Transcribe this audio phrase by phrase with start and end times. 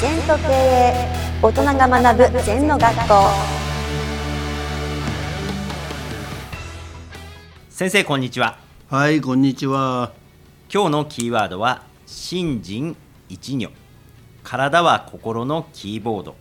[0.00, 0.94] 全と経営
[1.42, 3.14] 大人が学ぶ全の学校。
[7.68, 8.58] 先生こんにちは。
[8.88, 10.12] はい、こんにちは。
[10.72, 12.96] 今日のキーワードは心人
[13.28, 13.68] 一如。
[14.42, 16.34] 体は心のキーボード。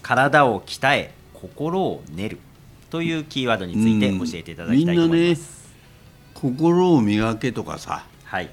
[0.00, 2.38] 体を鍛え心を練る。
[2.90, 5.68] というキーワードについて教えていただきたいと思います、
[6.32, 8.48] 心を磨けとかさ、はい。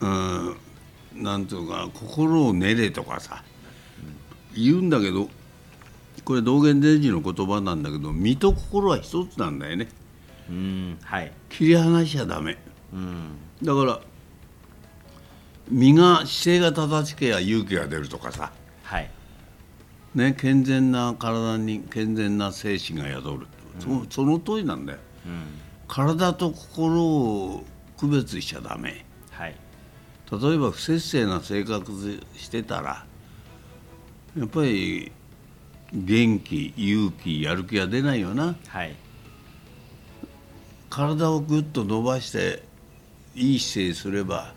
[0.00, 0.56] うん、
[1.14, 3.44] なんていうのかな、心を練れとかさ、
[4.56, 5.28] 言うんだけど、
[6.24, 9.88] これ道元伝授の言葉なんだけど、身と心は一つなんだよね。
[10.48, 12.56] うんはい切り離しちゃダメ。
[12.92, 13.28] うん
[13.62, 14.00] だから、
[15.68, 19.10] 身が姿勢が正しければ勇気が出るとかさ、はい
[20.14, 23.46] ね、健全な体に健全な精神が宿る、
[23.78, 24.98] そその通りなんだよ。
[25.26, 25.42] うん
[25.88, 27.64] 体と心を
[27.96, 29.04] 区別しちゃダメ。
[29.30, 29.54] はい
[30.30, 33.06] 例えば不節制な生活してたら
[34.36, 35.10] やっぱり
[35.92, 38.54] 元気勇気やる気が出ないよな。
[38.68, 38.94] はい。
[40.90, 42.62] 体をぐっと伸ばして
[43.34, 44.52] いい姿勢すれば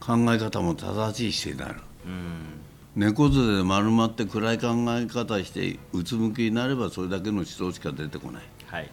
[0.00, 1.80] 考え方も正しい姿勢になる。
[2.06, 2.62] うん。
[2.94, 8.42] 猫背で丸まって暗い考え方してうつむきになればそれだけの思想しか出てこない。
[8.66, 8.90] はい。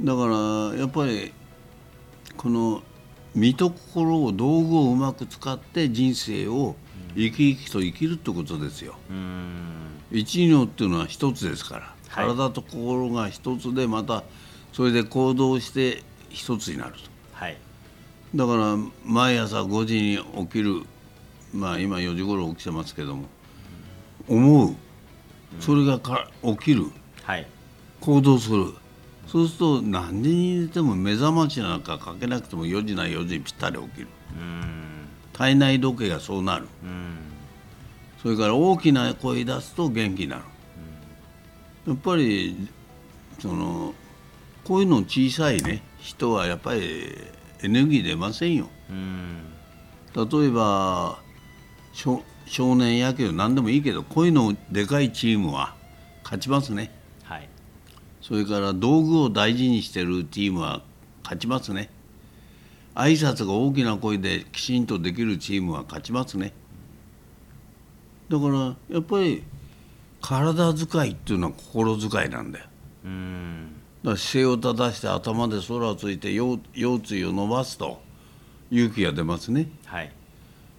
[0.00, 1.32] だからやっぱり
[2.36, 2.82] この
[3.34, 6.76] 身と心を道具をうまく使って人生を
[7.14, 8.94] 生き生きと生きるってことですよ。
[9.10, 9.62] うん。
[10.10, 12.26] 一如っていうのは一つですから、はい。
[12.26, 14.24] 体と心が一つでまた
[14.72, 16.98] それで行動して一つになると。
[17.32, 17.56] はい。
[18.34, 20.82] だから毎朝5時に起きる。
[21.52, 23.24] まあ今4時頃起きてますけども。
[24.28, 24.74] 思う。
[25.60, 26.86] それがか起きる。
[27.22, 27.46] はい。
[28.00, 28.74] 行動する。
[29.26, 34.08] そうすると何時に寝ても目覚ましなんかかけなくても4時な4時にぴったり起きる。
[34.36, 34.91] うん
[35.32, 36.68] 体内時計がそうなる。
[36.82, 37.16] うん
[38.22, 40.42] それから大きな声出すと元気になる、
[41.88, 42.68] やっぱり
[43.40, 43.94] その
[44.62, 45.82] こういうの小さいね。
[45.98, 47.16] 人はやっぱり
[47.62, 48.68] エネルギー出ませんよ。
[48.88, 49.38] うん
[50.14, 51.18] 例えば
[51.92, 55.74] 少少年野球何でもいいけどこういうのでかいチームは
[56.22, 56.92] 勝ちますね。
[57.24, 57.48] はい。
[58.20, 60.82] それから道具を大事にしてるチームは
[61.24, 61.90] 勝ちますね
[62.94, 66.52] 挨拶が大きな声できちんとできるチームは勝ちますね。
[68.28, 69.42] だからやっぱり
[70.20, 72.66] 体遣いっていうのは心遣いなんだよ。
[73.04, 73.72] うん。
[74.02, 78.00] だから姿勢を正して頭で空をついて腰腰椎を伸ばすと
[78.70, 79.68] 勇気が出ますね。
[79.84, 80.12] はい。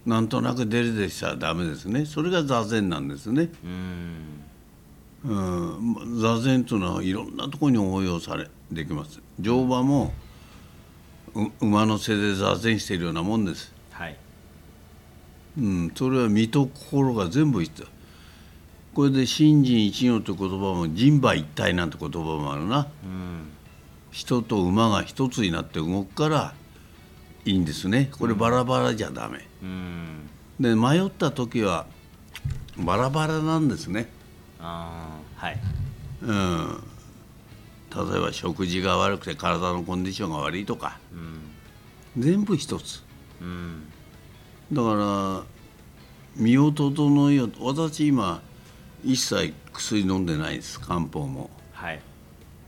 [0.06, 2.04] なんとなくデレデレしちゃダメですね。
[2.04, 3.50] それが座禅なんですね。
[3.64, 4.44] うん。
[5.24, 9.20] うん、座禅というのはいろんなところに応用されできます。
[9.40, 10.23] 乗馬もう
[11.60, 14.16] 馬の背で座禅しているようなもんです、はい。
[15.58, 17.86] うん、それは身と心が全部一緒
[18.94, 22.86] これで「心人一如」という言葉も「人馬一体」なんて言葉もあるな。
[23.04, 23.48] うん。
[24.12, 26.54] 人と馬が一つになって動くから
[27.44, 28.08] いいんですね。
[28.16, 29.44] これバラバラじゃダメ。
[29.62, 30.30] うん。
[30.60, 31.86] で迷った時は
[32.78, 34.08] バラバラなんですね。
[34.60, 35.60] ああはい。
[36.22, 36.84] うん、
[37.94, 40.98] 例えば食事が悪くて体のコンディションが悪いとか。
[41.12, 41.40] うん
[42.16, 43.02] 全部一つ。
[43.40, 43.88] うん
[44.72, 45.42] だから
[46.36, 47.48] 身を整えよう。
[47.48, 48.42] と私今
[49.04, 50.80] 一切薬飲んでないです。
[50.80, 51.50] 漢方も。
[51.72, 52.00] はい。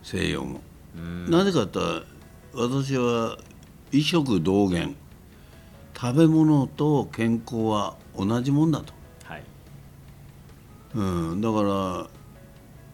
[0.03, 0.61] 西洋も、
[0.97, 1.31] うん。
[1.31, 2.05] なぜかという
[2.53, 3.39] と私は
[3.93, 4.95] 医食同源。
[5.99, 8.93] 食べ物と健康は同じもんだと、
[9.25, 9.43] はい。
[10.95, 12.07] うん、だから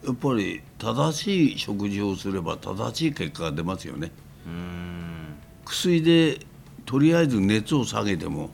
[0.05, 4.11] やっぱり正しい食事をすれば正しい結果が出ますよね
[4.45, 6.39] うん薬で
[6.85, 8.49] とりあえず熱を下げても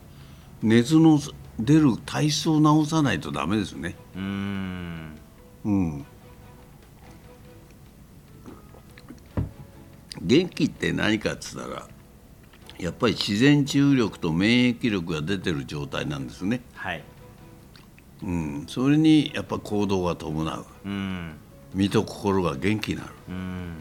[0.62, 1.18] 熱の
[1.58, 3.94] 出る体質を治さないとダメですね。
[4.16, 5.18] うん
[5.64, 6.06] うん。
[10.22, 11.88] 元気って何かっつったら
[12.78, 16.62] やっぱり自然治癒力と免疫力が出てる状態なんですね。
[16.74, 17.02] はい
[18.22, 18.64] うん。
[18.68, 20.64] それにやっぱ行動が伴う。
[20.84, 21.36] うん
[21.74, 23.08] 身と心が元気になる。
[23.28, 23.74] うん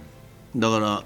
[0.55, 1.03] だから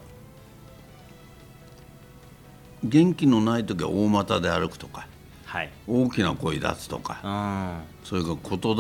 [2.84, 5.08] 元気のない時は大股で歩くとか
[5.46, 8.78] はい大きな声出すとかうんそれから言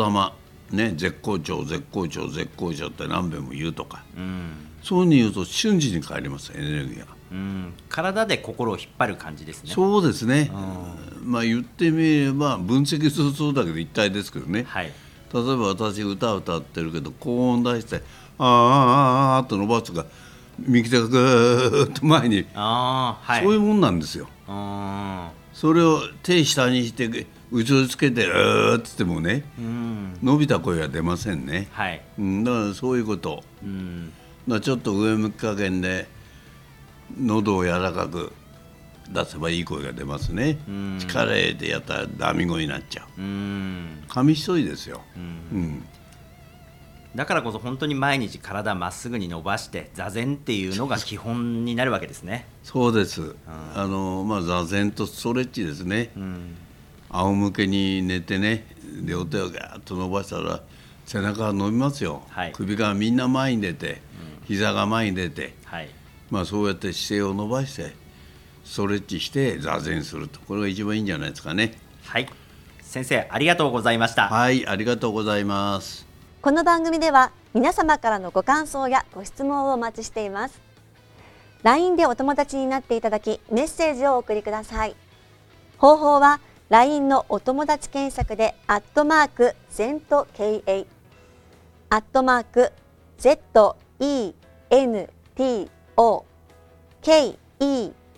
[0.71, 4.51] 霊ね絶好調絶好調絶好調って何べんも言うとかうん
[4.81, 7.07] そういうふうに言うと瞬時に帰りますエネルギーが。
[7.31, 10.51] うん体で心を引っ張る感じですねそうですね、
[11.23, 14.63] まあ言ってみれば分析するとそうだけど一体ですけどね。
[14.67, 14.91] はい。
[15.33, 18.03] 例えば私歌歌ってるけど高音出して
[18.37, 20.05] 「あーあーあーあー」と伸ばすとか
[20.59, 23.43] 右手がぐーっと前に、ああはい。
[23.43, 24.27] そういうもんなんですよ。
[24.47, 30.17] うんそれを手下にしてうつをつけて「うー」っつってもねうん。
[30.21, 32.01] 伸びた声は出ませんね、はい。
[32.19, 33.43] うん、だからそういうこと。
[33.63, 34.11] うん。
[34.47, 36.07] だちょっと上向き加減で
[37.19, 38.33] 喉を柔らかく
[39.09, 40.57] 出せばいい声が出ますね。
[40.67, 40.97] うん。
[40.99, 43.21] 力入れてやったらダミ声になっちゃう。
[43.21, 44.03] うん。
[44.07, 45.23] 紙一重ですよ、うん。
[45.59, 45.83] うん、
[47.15, 52.47] だからこそ本当に毎日体まっすぐに伸ばして座禅っていうのが基本になるわけですね。
[52.63, 53.35] そうです、
[53.75, 56.55] あのまあ座禅とストレッチですね、うん。
[57.09, 58.65] 仰向けに寝てね
[59.03, 60.61] 両手をガーッと伸ばしたら
[61.05, 62.51] 背中が伸びますよ、はい。
[62.53, 64.01] 首がみんな前に出て、
[64.45, 65.89] 膝が前に出て、はい。
[66.29, 67.93] まあ、そうやって姿勢を伸ばして
[68.63, 71.73] ストレッチして座禅するとこれが一番いいんじゃないですかね。
[72.03, 72.27] はい。
[72.81, 74.27] 先生ありがとうございました。
[74.29, 76.07] はいありがとうございます。
[76.41, 80.61] この番組では皆様からのご感想やご質問をお待ちしています。
[81.63, 84.95] LINE でお友達になっていただきメッセージをお送りください。
[85.77, 86.39] 方法は
[86.69, 90.85] LINE のお友達検索でアットマーク ZENTKA
[91.89, 92.71] アットマーク
[93.19, 93.75] ZENTO